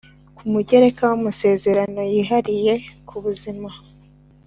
ku 0.35 0.43
mugereka 0.53 1.01
w 1.09 1.13
Amasezerano 1.19 2.01
Yihariye 2.13 2.73
kubuzima 3.07 3.69